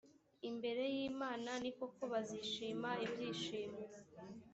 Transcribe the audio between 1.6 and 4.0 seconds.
ni koko bazishima ibyishimo